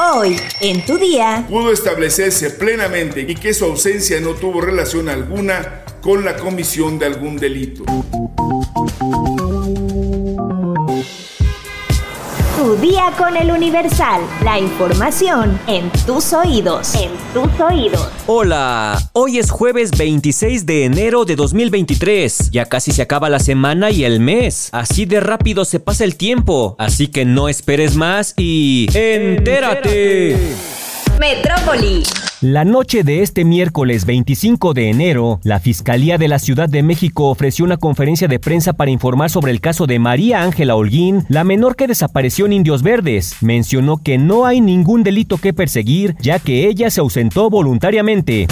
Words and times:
Hoy, 0.00 0.36
en 0.60 0.86
tu 0.86 0.96
día, 0.96 1.44
pudo 1.48 1.72
establecerse 1.72 2.50
plenamente 2.50 3.22
y 3.22 3.34
que 3.34 3.52
su 3.52 3.64
ausencia 3.64 4.20
no 4.20 4.34
tuvo 4.34 4.60
relación 4.60 5.08
alguna 5.08 5.82
con 6.00 6.24
la 6.24 6.36
comisión 6.36 7.00
de 7.00 7.06
algún 7.06 7.36
delito. 7.36 7.82
Tu 12.58 12.74
día 12.78 13.12
con 13.16 13.36
el 13.36 13.52
Universal. 13.52 14.20
La 14.42 14.58
información 14.58 15.60
en 15.68 15.92
tus 16.04 16.32
oídos. 16.32 16.92
En 16.96 17.12
tus 17.32 17.60
oídos. 17.60 18.08
Hola, 18.26 18.98
hoy 19.12 19.38
es 19.38 19.52
jueves 19.52 19.92
26 19.96 20.66
de 20.66 20.84
enero 20.84 21.24
de 21.24 21.36
2023. 21.36 22.50
Ya 22.50 22.64
casi 22.64 22.90
se 22.90 23.02
acaba 23.02 23.28
la 23.28 23.38
semana 23.38 23.92
y 23.92 24.02
el 24.02 24.18
mes. 24.18 24.70
Así 24.72 25.04
de 25.04 25.20
rápido 25.20 25.64
se 25.64 25.78
pasa 25.78 26.02
el 26.02 26.16
tiempo. 26.16 26.74
Así 26.80 27.06
que 27.06 27.24
no 27.24 27.48
esperes 27.48 27.94
más 27.94 28.34
y... 28.36 28.88
¡Entérate! 28.92 30.36
Metrópoli. 31.20 32.02
La 32.40 32.64
noche 32.64 33.02
de 33.02 33.22
este 33.22 33.44
miércoles 33.44 34.04
25 34.04 34.72
de 34.72 34.90
enero, 34.90 35.40
la 35.42 35.58
Fiscalía 35.58 36.18
de 36.18 36.28
la 36.28 36.38
Ciudad 36.38 36.68
de 36.68 36.84
México 36.84 37.30
ofreció 37.30 37.64
una 37.64 37.78
conferencia 37.78 38.28
de 38.28 38.38
prensa 38.38 38.74
para 38.74 38.92
informar 38.92 39.28
sobre 39.28 39.50
el 39.50 39.60
caso 39.60 39.88
de 39.88 39.98
María 39.98 40.44
Ángela 40.44 40.76
Holguín, 40.76 41.24
la 41.28 41.42
menor 41.42 41.74
que 41.74 41.88
desapareció 41.88 42.46
en 42.46 42.52
Indios 42.52 42.84
Verdes. 42.84 43.34
Mencionó 43.40 44.00
que 44.04 44.18
no 44.18 44.46
hay 44.46 44.60
ningún 44.60 45.02
delito 45.02 45.38
que 45.38 45.52
perseguir, 45.52 46.14
ya 46.20 46.38
que 46.38 46.68
ella 46.68 46.90
se 46.90 47.00
ausentó 47.00 47.50
voluntariamente. 47.50 48.46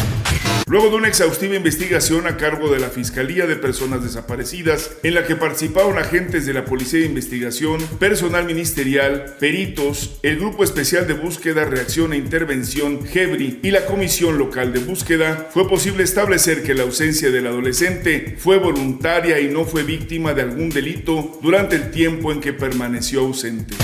Luego 0.68 0.90
de 0.90 0.96
una 0.96 1.06
exhaustiva 1.06 1.54
investigación 1.54 2.26
a 2.26 2.36
cargo 2.36 2.68
de 2.68 2.80
la 2.80 2.88
Fiscalía 2.88 3.46
de 3.46 3.54
Personas 3.54 4.02
Desaparecidas, 4.02 4.96
en 5.04 5.14
la 5.14 5.24
que 5.24 5.36
participaron 5.36 5.96
agentes 5.96 6.44
de 6.44 6.54
la 6.54 6.64
Policía 6.64 6.98
de 6.98 7.06
Investigación, 7.06 7.80
personal 8.00 8.46
ministerial, 8.46 9.36
peritos, 9.38 10.18
el 10.24 10.38
Grupo 10.38 10.64
Especial 10.64 11.06
de 11.06 11.14
Búsqueda, 11.14 11.66
Reacción 11.66 12.12
e 12.12 12.16
Intervención, 12.16 13.06
GEBRI, 13.06 13.60
y 13.62 13.70
la 13.70 13.86
Comisión 13.86 14.38
Local 14.38 14.72
de 14.72 14.80
Búsqueda, 14.80 15.50
fue 15.52 15.68
posible 15.68 16.02
establecer 16.02 16.64
que 16.64 16.74
la 16.74 16.82
ausencia 16.82 17.30
del 17.30 17.46
adolescente 17.46 18.34
fue 18.36 18.58
voluntaria 18.58 19.38
y 19.38 19.48
no 19.48 19.66
fue 19.66 19.84
víctima 19.84 20.34
de 20.34 20.42
algún 20.42 20.70
delito 20.70 21.38
durante 21.42 21.76
el 21.76 21.92
tiempo 21.92 22.32
en 22.32 22.40
que 22.40 22.52
permaneció 22.52 23.20
ausente. 23.20 23.76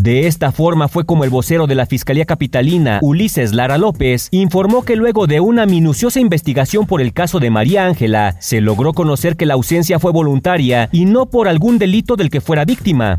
De 0.00 0.28
esta 0.28 0.52
forma 0.52 0.86
fue 0.86 1.04
como 1.04 1.24
el 1.24 1.30
vocero 1.30 1.66
de 1.66 1.74
la 1.74 1.86
Fiscalía 1.86 2.24
Capitalina, 2.24 3.00
Ulises 3.02 3.52
Lara 3.52 3.78
López, 3.78 4.28
informó 4.30 4.84
que 4.84 4.94
luego 4.94 5.26
de 5.26 5.40
una 5.40 5.66
minuciosa 5.66 6.20
investigación 6.20 6.86
por 6.86 7.00
el 7.00 7.12
caso 7.12 7.40
de 7.40 7.50
María 7.50 7.84
Ángela, 7.84 8.36
se 8.40 8.60
logró 8.60 8.92
conocer 8.92 9.36
que 9.36 9.46
la 9.46 9.54
ausencia 9.54 9.98
fue 9.98 10.12
voluntaria 10.12 10.88
y 10.92 11.04
no 11.04 11.26
por 11.26 11.48
algún 11.48 11.78
delito 11.78 12.14
del 12.14 12.30
que 12.30 12.40
fuera 12.40 12.64
víctima. 12.64 13.16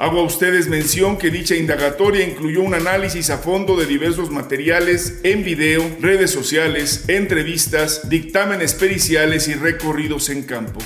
Hago 0.00 0.20
a 0.20 0.24
ustedes 0.24 0.66
mención 0.66 1.16
que 1.16 1.30
dicha 1.30 1.54
indagatoria 1.54 2.26
incluyó 2.26 2.62
un 2.62 2.74
análisis 2.74 3.30
a 3.30 3.38
fondo 3.38 3.76
de 3.76 3.86
diversos 3.86 4.30
materiales 4.30 5.20
en 5.22 5.44
video, 5.44 5.84
redes 6.00 6.32
sociales, 6.32 7.04
entrevistas, 7.08 8.08
dictámenes 8.08 8.74
periciales 8.74 9.46
y 9.46 9.54
recorridos 9.54 10.28
en 10.30 10.42
campo. 10.42 10.80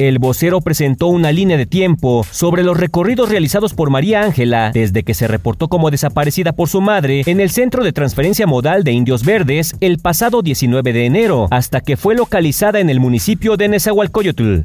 El 0.00 0.18
vocero 0.18 0.60
presentó 0.60 1.06
una 1.06 1.32
línea 1.32 1.56
de 1.56 1.66
tiempo 1.66 2.26
sobre 2.30 2.62
los 2.62 2.76
recorridos 2.76 3.28
realizados 3.28 3.72
por 3.72 3.90
María 3.90 4.22
Ángela 4.22 4.70
desde 4.72 5.02
que 5.02 5.14
se 5.14 5.26
reportó 5.26 5.68
como 5.68 5.90
desaparecida 5.90 6.52
por 6.52 6.68
su 6.68 6.80
madre 6.80 7.22
en 7.26 7.40
el 7.40 7.50
Centro 7.50 7.82
de 7.82 7.92
Transferencia 7.92 8.46
Modal 8.46 8.84
de 8.84 8.92
Indios 8.92 9.24
Verdes 9.24 9.74
el 9.80 9.98
pasado 9.98 10.42
19 10.42 10.92
de 10.92 11.06
enero, 11.06 11.48
hasta 11.50 11.80
que 11.80 11.96
fue 11.96 12.14
localizada 12.14 12.80
en 12.80 12.90
el 12.90 13.00
municipio 13.00 13.56
de 13.56 13.68
Nezahualcóyotl 13.68 14.60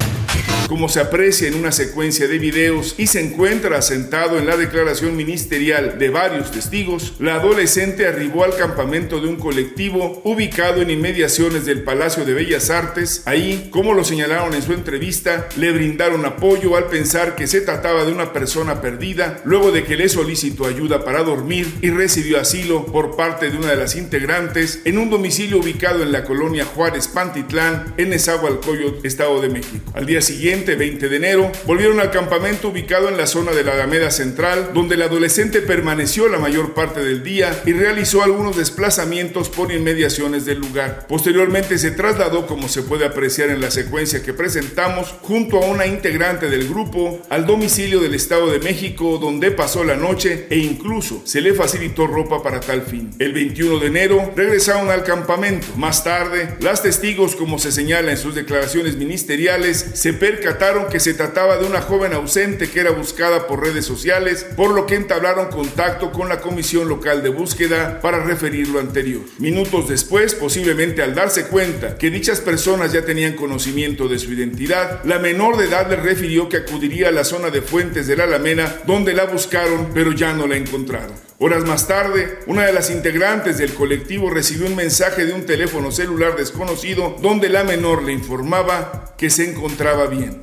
como 0.71 0.87
se 0.87 1.01
aprecia 1.01 1.49
en 1.49 1.55
una 1.55 1.73
secuencia 1.73 2.29
de 2.29 2.37
videos 2.37 2.95
y 2.97 3.07
se 3.07 3.19
encuentra 3.19 3.77
asentado 3.77 4.37
en 4.37 4.45
la 4.45 4.55
declaración 4.55 5.17
ministerial 5.17 5.99
de 5.99 6.09
varios 6.09 6.49
testigos, 6.49 7.15
la 7.19 7.35
adolescente 7.35 8.07
arribó 8.07 8.45
al 8.45 8.55
campamento 8.55 9.19
de 9.19 9.27
un 9.27 9.35
colectivo 9.35 10.21
ubicado 10.23 10.81
en 10.81 10.89
inmediaciones 10.89 11.65
del 11.65 11.83
Palacio 11.83 12.23
de 12.23 12.33
Bellas 12.33 12.69
Artes. 12.69 13.23
Ahí, 13.25 13.67
como 13.69 13.93
lo 13.93 14.05
señalaron 14.05 14.53
en 14.53 14.61
su 14.61 14.71
entrevista, 14.71 15.49
le 15.57 15.73
brindaron 15.73 16.25
apoyo 16.25 16.77
al 16.77 16.85
pensar 16.85 17.35
que 17.35 17.47
se 17.47 17.59
trataba 17.59 18.05
de 18.05 18.13
una 18.13 18.31
persona 18.31 18.79
perdida, 18.79 19.41
luego 19.43 19.73
de 19.73 19.83
que 19.83 19.97
le 19.97 20.07
solicitó 20.07 20.67
ayuda 20.67 21.03
para 21.03 21.21
dormir 21.23 21.67
y 21.81 21.89
recibió 21.89 22.39
asilo 22.39 22.85
por 22.85 23.17
parte 23.17 23.49
de 23.49 23.57
una 23.57 23.71
de 23.71 23.75
las 23.75 23.97
integrantes 23.97 24.79
en 24.85 24.99
un 24.99 25.09
domicilio 25.09 25.59
ubicado 25.59 26.01
en 26.01 26.13
la 26.13 26.23
colonia 26.23 26.63
Juárez 26.63 27.09
Pantitlán, 27.09 27.93
en 27.97 28.11
Nezahualcóyotl, 28.11 29.05
Estado 29.05 29.41
de 29.41 29.49
México. 29.49 29.91
Al 29.93 30.05
día 30.05 30.21
siguiente, 30.21 30.60
20 30.61 31.09
de 31.09 31.15
enero, 31.15 31.51
volvieron 31.65 31.99
al 31.99 32.11
campamento 32.11 32.69
ubicado 32.69 33.09
en 33.09 33.17
la 33.17 33.27
zona 33.27 33.51
de 33.51 33.63
la 33.63 33.73
Alameda 33.73 34.11
Central, 34.11 34.71
donde 34.73 34.95
el 34.95 35.01
adolescente 35.01 35.61
permaneció 35.61 36.27
la 36.29 36.39
mayor 36.39 36.73
parte 36.73 37.01
del 37.01 37.23
día 37.23 37.61
y 37.65 37.73
realizó 37.73 38.23
algunos 38.23 38.57
desplazamientos 38.57 39.49
por 39.49 39.71
inmediaciones 39.71 40.45
del 40.45 40.59
lugar. 40.59 41.05
Posteriormente 41.07 41.77
se 41.77 41.91
trasladó, 41.91 42.47
como 42.47 42.67
se 42.67 42.83
puede 42.83 43.05
apreciar 43.05 43.49
en 43.49 43.61
la 43.61 43.71
secuencia 43.71 44.23
que 44.23 44.33
presentamos, 44.33 45.15
junto 45.21 45.57
a 45.57 45.65
una 45.65 45.85
integrante 45.85 46.49
del 46.49 46.67
grupo 46.67 47.21
al 47.29 47.45
domicilio 47.45 47.99
del 47.99 48.13
Estado 48.13 48.51
de 48.51 48.59
México, 48.59 49.17
donde 49.17 49.51
pasó 49.51 49.83
la 49.83 49.95
noche 49.95 50.47
e 50.49 50.57
incluso 50.57 51.21
se 51.25 51.41
le 51.41 51.53
facilitó 51.53 52.07
ropa 52.07 52.43
para 52.43 52.59
tal 52.59 52.83
fin. 52.83 53.11
El 53.19 53.33
21 53.33 53.79
de 53.79 53.87
enero 53.87 54.31
regresaron 54.35 54.89
al 54.89 55.03
campamento. 55.03 55.67
Más 55.75 56.03
tarde, 56.03 56.55
las 56.59 56.83
testigos, 56.83 57.35
como 57.35 57.59
se 57.59 57.71
señala 57.71 58.11
en 58.11 58.17
sus 58.17 58.35
declaraciones 58.35 58.95
ministeriales, 58.95 59.91
se 59.93 60.13
percataron 60.13 60.50
que 60.89 60.99
se 60.99 61.13
trataba 61.13 61.57
de 61.57 61.65
una 61.65 61.81
joven 61.81 62.13
ausente 62.13 62.69
que 62.69 62.81
era 62.81 62.91
buscada 62.91 63.47
por 63.47 63.61
redes 63.61 63.85
sociales, 63.85 64.45
por 64.55 64.71
lo 64.71 64.85
que 64.85 64.95
entablaron 64.95 65.47
contacto 65.47 66.11
con 66.11 66.29
la 66.29 66.39
Comisión 66.39 66.87
Local 66.87 67.23
de 67.23 67.29
Búsqueda 67.29 67.99
para 68.01 68.23
referir 68.23 68.67
lo 68.67 68.79
anterior. 68.79 69.21
Minutos 69.39 69.89
después, 69.89 70.35
posiblemente 70.35 71.01
al 71.01 71.15
darse 71.15 71.47
cuenta 71.47 71.97
que 71.97 72.09
dichas 72.09 72.41
personas 72.41 72.91
ya 72.91 73.03
tenían 73.03 73.33
conocimiento 73.33 74.07
de 74.07 74.19
su 74.19 74.31
identidad, 74.33 75.03
la 75.05 75.19
menor 75.19 75.57
de 75.57 75.65
edad 75.65 75.89
le 75.89 75.95
refirió 75.95 76.49
que 76.49 76.57
acudiría 76.57 77.09
a 77.09 77.11
la 77.11 77.23
zona 77.23 77.49
de 77.49 77.61
Fuentes 77.61 78.07
de 78.07 78.17
la 78.17 78.25
Alameda, 78.25 78.81
donde 78.85 79.13
la 79.13 79.25
buscaron, 79.25 79.89
pero 79.93 80.11
ya 80.11 80.33
no 80.33 80.47
la 80.47 80.57
encontraron. 80.57 81.30
Horas 81.43 81.65
más 81.65 81.87
tarde, 81.87 82.37
una 82.45 82.67
de 82.67 82.71
las 82.71 82.91
integrantes 82.91 83.57
del 83.57 83.73
colectivo 83.73 84.29
recibió 84.29 84.67
un 84.67 84.75
mensaje 84.75 85.25
de 85.25 85.33
un 85.33 85.43
teléfono 85.43 85.91
celular 85.91 86.35
desconocido 86.35 87.15
donde 87.19 87.49
la 87.49 87.63
menor 87.63 88.03
le 88.03 88.13
informaba 88.13 89.15
que 89.17 89.31
se 89.31 89.49
encontraba 89.49 90.05
bien. 90.05 90.37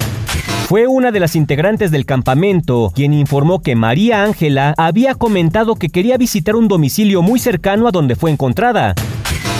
Fue 0.66 0.88
una 0.88 1.12
de 1.12 1.20
las 1.20 1.36
integrantes 1.36 1.92
del 1.92 2.04
campamento 2.04 2.90
quien 2.92 3.12
informó 3.12 3.62
que 3.62 3.76
María 3.76 4.24
Ángela 4.24 4.74
había 4.76 5.14
comentado 5.14 5.76
que 5.76 5.88
quería 5.88 6.16
visitar 6.16 6.56
un 6.56 6.66
domicilio 6.66 7.22
muy 7.22 7.38
cercano 7.38 7.86
a 7.86 7.92
donde 7.92 8.16
fue 8.16 8.32
encontrada. 8.32 8.96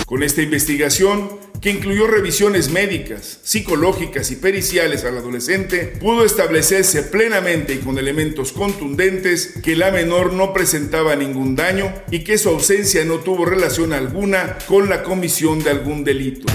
Con 0.06 0.25
esta 0.25 0.43
investigación, 0.43 1.28
que 1.60 1.70
incluyó 1.70 2.06
revisiones 2.06 2.70
médicas, 2.70 3.41
psicológicas 3.42 4.30
y 4.30 4.36
periciales 4.36 5.04
al 5.04 5.19
adolescente, 5.19 5.92
pudo 6.00 6.24
establecerse 6.24 7.02
plenamente 7.02 7.74
y 7.74 7.78
con 7.78 7.98
elementos 7.98 8.52
contundentes 8.52 9.58
que 9.62 9.76
la 9.76 9.91
menor 9.91 10.32
no 10.32 10.52
presentaba 10.52 11.16
ningún 11.16 11.56
daño 11.56 11.92
y 12.10 12.20
que 12.20 12.38
su 12.38 12.48
ausencia 12.48 13.04
no 13.04 13.16
tuvo 13.16 13.44
relación 13.44 13.92
alguna 13.92 14.58
con 14.66 14.88
la 14.88 15.02
comisión 15.02 15.62
de 15.62 15.70
algún 15.70 16.04
delito. 16.04 16.46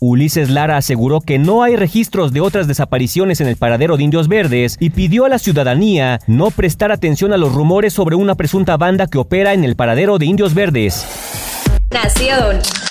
Ulises 0.00 0.50
Lara 0.50 0.78
aseguró 0.78 1.20
que 1.20 1.38
no 1.38 1.62
hay 1.62 1.76
registros 1.76 2.32
de 2.32 2.40
otras 2.40 2.66
desapariciones 2.66 3.40
en 3.40 3.46
el 3.46 3.56
paradero 3.56 3.96
de 3.96 4.02
Indios 4.02 4.26
Verdes 4.26 4.76
y 4.80 4.90
pidió 4.90 5.26
a 5.26 5.28
la 5.28 5.38
ciudadanía 5.38 6.18
no 6.26 6.50
prestar 6.50 6.90
atención 6.90 7.32
a 7.32 7.36
los 7.36 7.52
rumores 7.52 7.92
sobre 7.92 8.16
una 8.16 8.34
presunta 8.34 8.76
banda 8.76 9.06
que 9.06 9.18
opera 9.18 9.54
en 9.54 9.62
el 9.62 9.76
paradero 9.76 10.18
de 10.18 10.26
Indios 10.26 10.54
Verdes. 10.54 11.06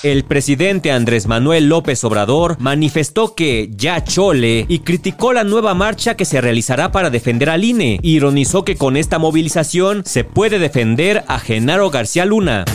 El 0.03 0.23
presidente 0.23 0.91
Andrés 0.91 1.27
Manuel 1.27 1.69
López 1.69 2.03
Obrador 2.03 2.57
manifestó 2.59 3.35
que 3.35 3.69
ya 3.71 4.03
chole 4.03 4.65
y 4.67 4.79
criticó 4.79 5.33
la 5.33 5.43
nueva 5.43 5.73
marcha 5.73 6.15
que 6.15 6.25
se 6.25 6.41
realizará 6.41 6.91
para 6.91 7.09
defender 7.09 7.49
al 7.49 7.63
INE. 7.63 7.99
Ironizó 8.01 8.65
que 8.65 8.75
con 8.75 8.97
esta 8.97 9.19
movilización 9.19 10.03
se 10.05 10.23
puede 10.23 10.59
defender 10.59 11.23
a 11.27 11.39
Genaro 11.39 11.89
García 11.89 12.25
Luna 12.25 12.65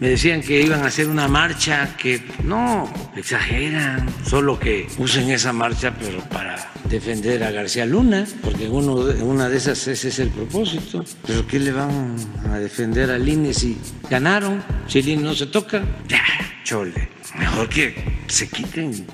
me 0.00 0.08
decían 0.08 0.40
que 0.40 0.60
iban 0.60 0.82
a 0.82 0.86
hacer 0.86 1.08
una 1.08 1.28
marcha 1.28 1.96
que 1.96 2.22
no, 2.42 2.92
exageran, 3.16 4.06
solo 4.24 4.58
que 4.58 4.86
usen 4.98 5.30
esa 5.30 5.52
marcha 5.52 5.94
pero 5.98 6.20
para 6.28 6.72
defender 6.88 7.42
a 7.42 7.50
García 7.50 7.86
Luna, 7.86 8.26
porque 8.42 8.68
uno, 8.68 8.94
una 9.24 9.48
de 9.48 9.56
esas 9.56 9.86
ese 9.88 10.08
es 10.08 10.18
el 10.18 10.28
propósito. 10.28 11.04
Pero 11.26 11.46
¿qué 11.46 11.58
le 11.58 11.72
van 11.72 12.16
a 12.50 12.58
defender 12.58 13.10
al 13.10 13.26
INE 13.26 13.54
si 13.54 13.78
ganaron? 14.10 14.62
Si 14.86 14.98
el 14.98 15.08
INE 15.08 15.22
no 15.22 15.34
se 15.34 15.46
toca, 15.46 15.82
ya, 16.08 16.22
chole. 16.64 17.08
Mejor 17.38 17.68
que 17.68 18.22
se 18.26 18.48
quiten, 18.48 19.06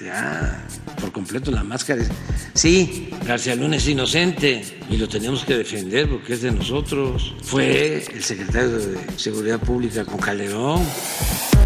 ya, 0.00 0.64
por 1.02 1.10
completo 1.12 1.50
la 1.50 1.64
máscara. 1.64 2.04
Sí, 2.54 3.10
García 3.26 3.56
Luna 3.56 3.76
es 3.76 3.88
inocente 3.88 4.64
y 4.88 4.96
lo 4.96 5.08
tenemos 5.08 5.44
que 5.44 5.56
defender 5.56 6.08
porque 6.08 6.34
es 6.34 6.42
de 6.42 6.52
nosotros. 6.52 7.34
Fue 7.42 8.04
el 8.14 8.22
secretario 8.22 8.78
de 8.78 8.98
Seguridad 9.16 9.58
Pública 9.58 10.04
con 10.04 10.18
Calderón. 10.18 10.80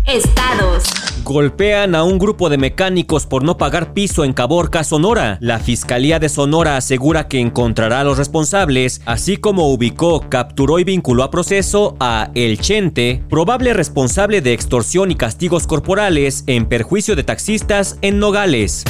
Estados. 0.07 0.85
Golpean 1.25 1.97
a 1.97 2.05
un 2.05 2.19
grupo 2.19 2.49
de 2.49 2.57
mecánicos 2.57 3.27
por 3.27 3.43
no 3.43 3.59
pagar 3.59 3.93
piso 3.93 4.25
en 4.25 4.33
Caborca, 4.33 4.85
Sonora. 4.85 5.37
La 5.41 5.59
Fiscalía 5.59 6.21
de 6.21 6.29
Sonora 6.29 6.77
asegura 6.77 7.27
que 7.27 7.41
encontrará 7.41 8.01
a 8.01 8.05
los 8.05 8.17
responsables, 8.17 9.03
así 9.05 9.37
como 9.37 9.73
ubicó, 9.73 10.31
capturó 10.31 10.79
y 10.79 10.85
vinculó 10.85 11.25
a 11.25 11.31
proceso 11.33 11.97
a 11.99 12.31
El 12.35 12.61
Chente, 12.61 13.25
probable 13.29 13.75
responsable 13.75 14.41
de 14.41 14.53
extorsión 14.53 15.11
y 15.11 15.17
castigos 15.17 15.67
corporales 15.67 16.45
en 16.47 16.67
perjuicio 16.67 17.17
de 17.17 17.25
taxistas 17.25 17.99
en 18.01 18.21
Nogales. 18.21 18.85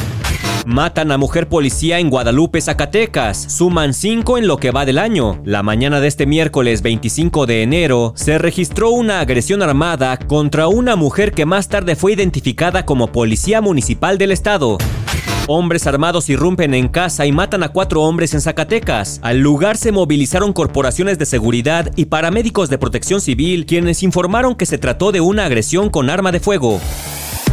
Matan 0.66 1.12
a 1.12 1.16
mujer 1.16 1.48
policía 1.48 2.00
en 2.00 2.10
Guadalupe, 2.10 2.60
Zacatecas. 2.60 3.36
Suman 3.52 3.94
cinco 3.94 4.36
en 4.36 4.48
lo 4.48 4.56
que 4.56 4.72
va 4.72 4.84
del 4.84 4.98
año. 4.98 5.40
La 5.44 5.62
mañana 5.62 6.00
de 6.00 6.08
este 6.08 6.26
miércoles 6.26 6.82
25 6.82 7.46
de 7.46 7.62
enero 7.62 8.14
se 8.16 8.36
registró 8.36 8.90
una 8.90 9.20
agresión 9.20 9.62
armada 9.62 10.16
contra 10.16 10.66
una 10.66 10.96
mujer 10.96 11.30
que 11.30 11.46
más 11.46 11.68
tarde 11.68 11.94
fue 11.94 12.14
identificada 12.14 12.84
como 12.84 13.12
policía 13.12 13.60
municipal 13.60 14.18
del 14.18 14.32
estado. 14.32 14.78
Hombres 15.46 15.86
armados 15.86 16.28
irrumpen 16.30 16.74
en 16.74 16.88
casa 16.88 17.26
y 17.26 17.30
matan 17.30 17.62
a 17.62 17.68
cuatro 17.68 18.02
hombres 18.02 18.34
en 18.34 18.40
Zacatecas. 18.40 19.20
Al 19.22 19.38
lugar 19.38 19.76
se 19.76 19.92
movilizaron 19.92 20.52
corporaciones 20.52 21.16
de 21.16 21.26
seguridad 21.26 21.92
y 21.94 22.06
paramédicos 22.06 22.70
de 22.70 22.78
protección 22.78 23.20
civil, 23.20 23.66
quienes 23.66 24.02
informaron 24.02 24.56
que 24.56 24.66
se 24.66 24.78
trató 24.78 25.12
de 25.12 25.20
una 25.20 25.44
agresión 25.44 25.90
con 25.90 26.10
arma 26.10 26.32
de 26.32 26.40
fuego. 26.40 26.80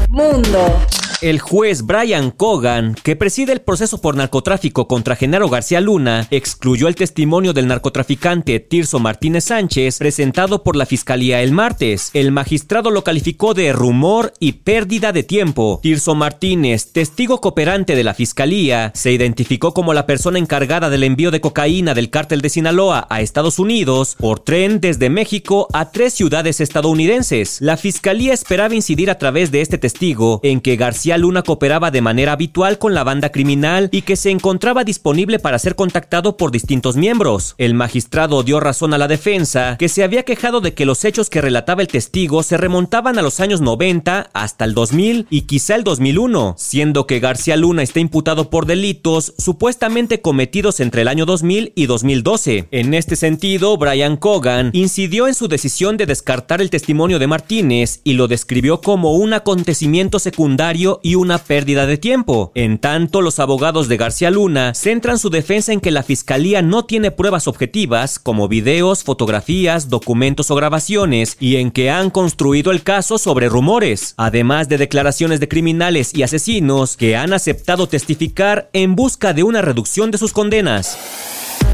Mundo. 0.09 0.79
El 1.23 1.39
juez 1.39 1.83
Brian 1.83 2.31
Cogan, 2.31 2.95
que 3.01 3.15
preside 3.15 3.53
el 3.53 3.61
proceso 3.61 4.01
por 4.01 4.17
narcotráfico 4.17 4.89
contra 4.89 5.15
Genaro 5.15 5.47
García 5.47 5.79
Luna, 5.79 6.27
excluyó 6.31 6.89
el 6.89 6.95
testimonio 6.95 7.53
del 7.53 7.67
narcotraficante 7.67 8.59
Tirso 8.59 8.99
Martínez 8.99 9.45
Sánchez 9.45 9.99
presentado 9.99 10.63
por 10.63 10.75
la 10.75 10.85
Fiscalía 10.85 11.41
el 11.41 11.53
martes. 11.53 12.09
El 12.13 12.33
magistrado 12.33 12.91
lo 12.91 13.05
calificó 13.05 13.53
de 13.53 13.71
rumor 13.71 14.33
y 14.41 14.51
pérdida 14.51 15.13
de 15.13 15.23
tiempo. 15.23 15.79
Tirso 15.81 16.13
Martínez, 16.13 16.91
testigo 16.91 17.39
cooperante 17.39 17.95
de 17.95 18.03
la 18.03 18.13
Fiscalía, 18.13 18.91
se 18.93 19.13
identificó 19.13 19.73
como 19.73 19.93
la 19.93 20.05
persona 20.05 20.39
encargada 20.39 20.89
del 20.89 21.05
envío 21.05 21.31
de 21.31 21.39
cocaína 21.39 21.93
del 21.93 22.09
cártel 22.09 22.41
de 22.41 22.49
Sinaloa 22.49 23.07
a 23.09 23.21
Estados 23.21 23.59
Unidos 23.59 24.17
por 24.19 24.41
tren 24.41 24.81
desde 24.81 25.09
México 25.09 25.69
a 25.71 25.89
tres 25.89 26.15
ciudades 26.15 26.59
estadounidenses. 26.59 27.61
La 27.61 27.77
Fiscalía 27.77 28.33
esperaba 28.33 28.75
incidir 28.75 29.09
a 29.09 29.17
través 29.17 29.51
de 29.51 29.61
este 29.61 29.77
testigo 29.77 30.41
en 30.43 30.59
que 30.59 30.75
García 30.75 31.12
Luna 31.17 31.43
cooperaba 31.43 31.91
de 31.91 32.01
manera 32.01 32.33
habitual 32.33 32.77
con 32.77 32.93
la 32.93 33.03
banda 33.03 33.31
criminal 33.31 33.89
y 33.91 34.03
que 34.03 34.15
se 34.15 34.31
encontraba 34.31 34.83
disponible 34.83 35.39
para 35.39 35.59
ser 35.59 35.75
contactado 35.75 36.37
por 36.37 36.51
distintos 36.51 36.95
miembros. 36.95 37.55
El 37.57 37.73
magistrado 37.73 38.43
dio 38.43 38.59
razón 38.59 38.93
a 38.93 38.97
la 38.97 39.07
defensa, 39.07 39.77
que 39.77 39.89
se 39.89 40.03
había 40.03 40.23
quejado 40.23 40.61
de 40.61 40.73
que 40.73 40.85
los 40.85 41.05
hechos 41.05 41.29
que 41.29 41.41
relataba 41.41 41.81
el 41.81 41.87
testigo 41.87 42.43
se 42.43 42.57
remontaban 42.57 43.17
a 43.17 43.21
los 43.21 43.39
años 43.39 43.61
90 43.61 44.29
hasta 44.33 44.65
el 44.65 44.73
2000 44.73 45.27
y 45.29 45.41
quizá 45.41 45.75
el 45.75 45.83
2001, 45.83 46.55
siendo 46.57 47.07
que 47.07 47.19
García 47.19 47.57
Luna 47.57 47.83
está 47.83 47.99
imputado 47.99 48.49
por 48.49 48.65
delitos 48.65 49.33
supuestamente 49.37 50.21
cometidos 50.21 50.79
entre 50.79 51.01
el 51.03 51.07
año 51.07 51.25
2000 51.25 51.73
y 51.75 51.85
2012. 51.85 52.67
En 52.71 52.93
este 52.93 53.15
sentido, 53.15 53.77
Brian 53.77 54.17
Cogan 54.17 54.71
incidió 54.73 55.27
en 55.27 55.33
su 55.33 55.47
decisión 55.47 55.97
de 55.97 56.05
descartar 56.05 56.61
el 56.61 56.69
testimonio 56.69 57.19
de 57.19 57.27
Martínez 57.27 58.01
y 58.03 58.13
lo 58.13 58.27
describió 58.27 58.81
como 58.81 59.13
un 59.13 59.33
acontecimiento 59.33 60.19
secundario 60.19 60.99
y 61.03 61.15
una 61.15 61.37
pérdida 61.37 61.85
de 61.85 61.97
tiempo. 61.97 62.51
En 62.55 62.79
tanto, 62.79 63.21
los 63.21 63.39
abogados 63.39 63.87
de 63.87 63.97
García 63.97 64.31
Luna 64.31 64.73
centran 64.73 65.19
su 65.19 65.29
defensa 65.29 65.73
en 65.73 65.81
que 65.81 65.91
la 65.91 66.01
fiscalía 66.01 66.63
no 66.63 66.85
tiene 66.85 67.11
pruebas 67.11 67.47
objetivas 67.47 68.17
como 68.17 68.47
videos, 68.47 69.03
fotografías, 69.03 69.89
documentos 69.89 70.49
o 70.49 70.55
grabaciones 70.55 71.37
y 71.39 71.57
en 71.57 71.69
que 71.69 71.91
han 71.91 72.09
construido 72.09 72.71
el 72.71 72.81
caso 72.81 73.17
sobre 73.17 73.49
rumores, 73.49 74.15
además 74.17 74.69
de 74.69 74.77
declaraciones 74.77 75.39
de 75.39 75.47
criminales 75.47 76.15
y 76.15 76.23
asesinos 76.23 76.97
que 76.97 77.15
han 77.15 77.33
aceptado 77.33 77.87
testificar 77.87 78.69
en 78.73 78.95
busca 78.95 79.33
de 79.33 79.43
una 79.43 79.61
reducción 79.61 80.09
de 80.09 80.17
sus 80.17 80.31
condenas. 80.31 80.97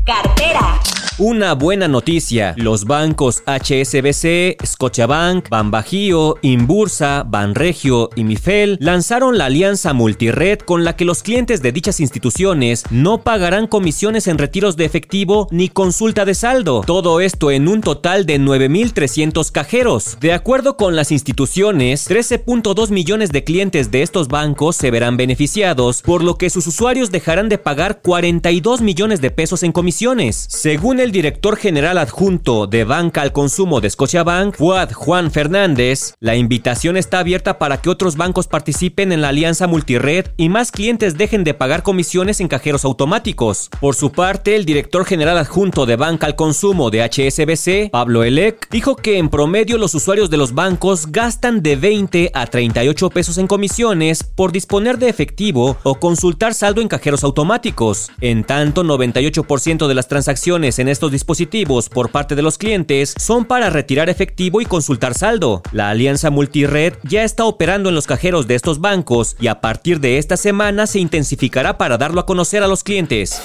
Cartera. 0.06 0.80
Una 1.20 1.54
buena 1.54 1.90
noticia, 1.90 2.54
los 2.56 2.86
bancos 2.86 3.44
HSBC, 3.46 4.56
Scotiabank, 4.66 5.50
Banbajío, 5.50 6.38
Inbursa, 6.42 7.26
Banregio 7.28 8.10
y 8.16 8.24
Mifel 8.24 8.78
lanzaron 8.80 9.38
la 9.38 9.48
alianza 9.48 9.92
multired 9.92 10.60
con 10.60 10.86
la 10.86 10.96
que 10.96 11.04
los 11.04 11.22
clientes 11.22 11.62
de 11.62 11.74
dichas 11.74 12.00
instituciones 12.00 12.86
no 12.90 13.22
pagarán 13.22 13.68
comisiones 13.68 14.28
en 14.28 14.38
retiros 14.38 14.78
de 14.78 14.86
efectivo 14.86 15.50
ni 15.52 15.68
consulta 15.68 16.24
de 16.24 16.36
saldo. 16.36 16.84
Todo 16.88 17.20
esto 17.20 17.52
en 17.52 17.68
un 17.68 17.82
total 17.82 18.26
de 18.26 18.40
9.300 18.40 19.52
cajeros. 19.52 20.16
De 20.22 20.32
acuerdo 20.32 20.78
con 20.78 20.96
las 20.96 21.12
instituciones, 21.12 22.10
13.2 22.10 22.92
millones 22.92 23.34
de 23.34 23.44
clientes 23.44 23.92
de 23.92 24.04
estos 24.04 24.30
bancos 24.30 24.78
se 24.78 24.90
verán 24.90 25.18
beneficiados, 25.18 26.02
por 26.02 26.24
lo 26.24 26.38
que 26.38 26.50
sus 26.50 26.66
usuarios 26.66 27.12
dejarán 27.12 27.50
de 27.50 27.58
pagar 27.58 28.02
42 28.02 28.80
millones 28.80 29.20
de 29.20 29.32
pesos 29.32 29.64
en 29.64 29.74
comisiones. 29.74 30.48
Según 30.48 31.02
el 31.02 31.09
director 31.12 31.56
general 31.56 31.98
adjunto 31.98 32.68
de 32.68 32.84
Banca 32.84 33.22
al 33.22 33.32
Consumo 33.32 33.82
de 33.82 33.90
Scotiabank, 33.90 34.56
Fuad 34.56 34.92
Juan 34.92 35.32
Fernández, 35.32 36.14
la 36.20 36.36
invitación 36.36 36.98
está 36.98 37.20
abierta 37.20 37.58
para 37.58 37.82
que 37.82 37.90
otros 37.90 38.16
bancos 38.16 38.48
participen 38.48 39.12
en 39.12 39.22
la 39.22 39.30
alianza 39.30 39.68
multired 39.68 40.28
y 40.38 40.50
más 40.50 40.72
clientes 40.72 41.18
dejen 41.18 41.44
de 41.44 41.54
pagar 41.54 41.84
comisiones 41.84 42.40
en 42.40 42.48
cajeros 42.48 42.86
automáticos. 42.86 43.70
Por 43.80 43.96
su 43.96 44.12
parte, 44.12 44.56
el 44.56 44.66
director 44.66 45.06
general 45.06 45.38
adjunto 45.38 45.86
de 45.86 45.96
Banca 45.96 46.28
al 46.28 46.36
Consumo 46.36 46.90
de 46.90 47.04
HSBC, 47.04 47.92
Pablo 47.92 48.24
Elec, 48.24 48.70
dijo 48.70 48.96
que 48.96 49.18
en 49.18 49.30
promedio 49.30 49.78
los 49.78 49.96
usuarios 49.96 50.30
de 50.30 50.38
los 50.38 50.54
bancos 50.54 51.12
gastan 51.12 51.62
de 51.62 51.76
20 51.76 52.32
a 52.34 52.48
38 52.48 53.10
pesos 53.10 53.38
en 53.38 53.48
comisiones 53.48 54.24
por 54.24 54.52
disponer 54.52 54.98
de 54.98 55.10
efectivo 55.10 55.78
o 55.84 55.96
consultar 55.96 56.54
saldo 56.54 56.82
en 56.82 56.88
cajeros 56.88 57.24
automáticos. 57.24 58.12
En 58.22 58.44
tanto, 58.44 58.84
98% 58.84 59.88
de 59.88 59.96
las 59.96 60.08
transacciones 60.08 60.80
en 60.80 60.88
estos 61.00 61.12
dispositivos 61.14 61.88
por 61.88 62.12
parte 62.12 62.36
de 62.36 62.42
los 62.42 62.58
clientes 62.58 63.16
son 63.18 63.46
para 63.46 63.70
retirar 63.70 64.10
efectivo 64.10 64.60
y 64.60 64.66
consultar 64.66 65.14
saldo. 65.14 65.62
La 65.72 65.90
alianza 65.90 66.30
multired 66.30 66.96
ya 67.04 67.24
está 67.24 67.46
operando 67.46 67.88
en 67.88 67.96
los 67.96 68.06
cajeros 68.06 68.48
de 68.48 68.56
estos 68.56 68.82
bancos 68.82 69.38
y 69.40 69.48
a 69.48 69.62
partir 69.62 70.02
de 70.02 70.18
esta 70.18 70.36
semana 70.36 70.88
se 70.88 71.00
intensificará 71.00 71.78
para 71.78 71.98
darlo 71.98 72.20
a 72.20 72.26
conocer 72.26 72.64
a 72.64 72.68
los 72.68 72.84
clientes. 72.84 73.42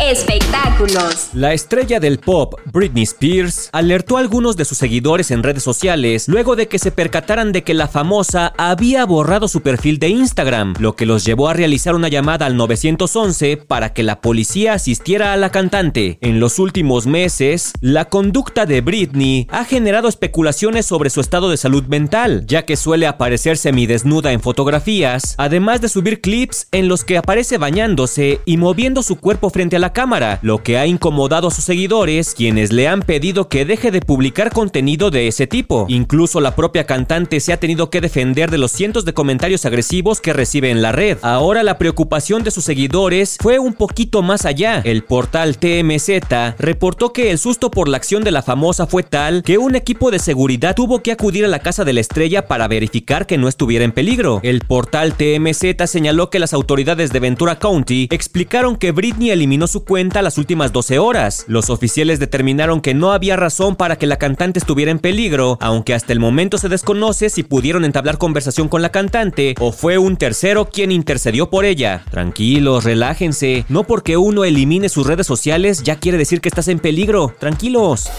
Espectáculos. 0.00 1.28
La 1.34 1.52
estrella 1.52 2.00
del 2.00 2.18
pop, 2.18 2.54
Britney 2.72 3.04
Spears, 3.04 3.68
alertó 3.72 4.16
a 4.16 4.20
algunos 4.20 4.56
de 4.56 4.64
sus 4.64 4.78
seguidores 4.78 5.30
en 5.30 5.42
redes 5.42 5.62
sociales 5.62 6.28
luego 6.28 6.56
de 6.56 6.66
que 6.66 6.78
se 6.78 6.90
percataran 6.90 7.52
de 7.52 7.62
que 7.62 7.74
la 7.74 7.88
famosa 7.88 8.54
había 8.56 9.04
borrado 9.04 9.48
su 9.48 9.60
perfil 9.60 9.98
de 9.98 10.08
Instagram, 10.08 10.74
lo 10.78 10.96
que 10.96 11.06
los 11.06 11.24
llevó 11.24 11.48
a 11.48 11.54
realizar 11.54 11.94
una 11.94 12.08
llamada 12.08 12.46
al 12.46 12.56
911 12.56 13.58
para 13.58 13.92
que 13.92 14.02
la 14.02 14.20
policía 14.20 14.72
asistiera 14.72 15.32
a 15.32 15.36
la 15.36 15.50
cantante. 15.50 16.18
En 16.20 16.40
los 16.40 16.58
últimos 16.58 16.71
meses, 17.06 17.72
la 17.80 18.06
conducta 18.06 18.64
de 18.64 18.80
Britney 18.80 19.46
ha 19.50 19.64
generado 19.64 20.08
especulaciones 20.08 20.86
sobre 20.86 21.10
su 21.10 21.20
estado 21.20 21.50
de 21.50 21.56
salud 21.58 21.84
mental, 21.84 22.44
ya 22.46 22.64
que 22.64 22.76
suele 22.76 23.06
aparecer 23.06 23.58
semidesnuda 23.58 24.32
en 24.32 24.40
fotografías, 24.40 25.34
además 25.36 25.82
de 25.82 25.90
subir 25.90 26.22
clips 26.22 26.68
en 26.72 26.88
los 26.88 27.04
que 27.04 27.18
aparece 27.18 27.58
bañándose 27.58 28.40
y 28.46 28.56
moviendo 28.56 29.02
su 29.02 29.16
cuerpo 29.16 29.50
frente 29.50 29.76
a 29.76 29.80
la 29.80 29.92
cámara, 29.92 30.38
lo 30.42 30.62
que 30.62 30.78
ha 30.78 30.86
incomodado 30.86 31.48
a 31.48 31.50
sus 31.50 31.64
seguidores, 31.64 32.34
quienes 32.34 32.72
le 32.72 32.88
han 32.88 33.02
pedido 33.02 33.48
que 33.48 33.66
deje 33.66 33.90
de 33.90 34.00
publicar 34.00 34.50
contenido 34.50 35.10
de 35.10 35.28
ese 35.28 35.46
tipo. 35.46 35.84
Incluso 35.88 36.40
la 36.40 36.56
propia 36.56 36.84
cantante 36.84 37.38
se 37.40 37.52
ha 37.52 37.60
tenido 37.60 37.90
que 37.90 38.00
defender 38.00 38.50
de 38.50 38.58
los 38.58 38.72
cientos 38.72 39.04
de 39.04 39.12
comentarios 39.12 39.66
agresivos 39.66 40.20
que 40.20 40.32
recibe 40.32 40.70
en 40.70 40.80
la 40.80 40.92
red. 40.92 41.18
Ahora 41.20 41.62
la 41.62 41.76
preocupación 41.76 42.42
de 42.44 42.50
sus 42.50 42.64
seguidores 42.64 43.36
fue 43.40 43.58
un 43.58 43.74
poquito 43.74 44.22
más 44.22 44.46
allá. 44.46 44.80
El 44.84 45.04
portal 45.04 45.58
TMZ 45.58 46.22
reportó 46.58 47.12
que 47.12 47.30
el 47.30 47.38
susto 47.38 47.70
por 47.70 47.88
la 47.88 47.96
acción 47.96 48.24
de 48.24 48.30
la 48.30 48.42
famosa 48.42 48.86
fue 48.86 49.02
tal 49.02 49.42
que 49.42 49.58
un 49.58 49.74
equipo 49.74 50.10
de 50.10 50.18
seguridad 50.18 50.74
tuvo 50.74 51.02
que 51.02 51.12
acudir 51.12 51.44
a 51.44 51.48
la 51.48 51.60
casa 51.60 51.84
de 51.84 51.92
la 51.92 52.00
estrella 52.00 52.46
para 52.46 52.68
verificar 52.68 53.26
que 53.26 53.38
no 53.38 53.48
estuviera 53.48 53.84
en 53.84 53.92
peligro. 53.92 54.40
El 54.42 54.60
portal 54.60 55.14
TMZ 55.14 55.86
señaló 55.86 56.30
que 56.30 56.38
las 56.38 56.52
autoridades 56.52 57.12
de 57.12 57.20
Ventura 57.20 57.58
County 57.58 58.08
explicaron 58.10 58.76
que 58.76 58.92
Britney 58.92 59.30
eliminó 59.30 59.66
su 59.66 59.84
cuenta 59.84 60.22
las 60.22 60.38
últimas 60.38 60.72
12 60.72 60.98
horas. 60.98 61.44
Los 61.48 61.70
oficiales 61.70 62.18
determinaron 62.18 62.80
que 62.80 62.94
no 62.94 63.12
había 63.12 63.36
razón 63.36 63.76
para 63.76 63.96
que 63.96 64.06
la 64.06 64.16
cantante 64.16 64.58
estuviera 64.58 64.90
en 64.90 64.98
peligro, 64.98 65.58
aunque 65.60 65.94
hasta 65.94 66.12
el 66.12 66.20
momento 66.20 66.58
se 66.58 66.68
desconoce 66.68 67.30
si 67.30 67.42
pudieron 67.42 67.84
entablar 67.84 68.18
conversación 68.18 68.68
con 68.68 68.82
la 68.82 68.90
cantante 68.90 69.54
o 69.60 69.72
fue 69.72 69.98
un 69.98 70.16
tercero 70.16 70.66
quien 70.66 70.92
intercedió 70.92 71.48
por 71.48 71.64
ella. 71.64 72.04
Tranquilos, 72.10 72.84
relájense, 72.84 73.64
no 73.68 73.84
porque 73.84 74.16
uno 74.16 74.44
elimine 74.44 74.88
sus 74.88 75.06
redes 75.06 75.26
sociales 75.26 75.82
ya 75.82 75.96
quiere 75.96 76.18
decir 76.18 76.40
que 76.42 76.50
estás 76.50 76.68
en 76.68 76.78
peligro. 76.78 77.34
Tranquilos. 77.38 78.10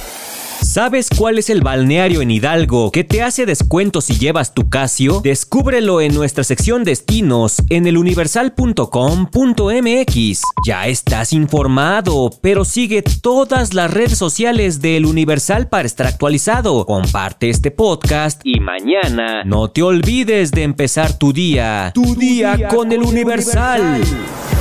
¿Sabes 0.64 1.10
cuál 1.16 1.38
es 1.38 1.50
el 1.50 1.62
balneario 1.62 2.22
en 2.22 2.32
Hidalgo 2.32 2.90
que 2.90 3.04
te 3.04 3.22
hace 3.22 3.46
descuento 3.46 4.00
si 4.00 4.18
llevas 4.18 4.54
tu 4.54 4.70
Casio? 4.70 5.20
Descúbrelo 5.22 6.00
en 6.00 6.16
nuestra 6.16 6.46
sección 6.46 6.86
destinos 6.86 7.58
en 7.70 7.86
eluniversal.com.mx. 7.86 10.42
Ya 10.66 10.88
estás 10.88 11.34
informado, 11.34 12.32
pero 12.42 12.64
sigue 12.64 13.02
todas 13.02 13.74
las 13.74 13.92
redes 13.92 14.18
sociales 14.18 14.82
de 14.82 14.96
El 14.98 15.06
Universal 15.06 15.68
para 15.68 15.86
estar 15.86 16.08
actualizado. 16.08 16.86
Comparte 16.86 17.50
este 17.50 17.70
podcast 17.70 18.40
y 18.46 18.62
mañana 18.62 19.44
no 19.44 19.70
te 19.70 19.84
olvides 19.84 20.52
de 20.52 20.64
empezar 20.64 21.20
tu 21.20 21.34
día. 21.34 21.92
Tu, 21.94 22.16
día, 22.16 22.70
con, 22.70 22.94
El 22.94 23.04
Universal. 23.04 24.02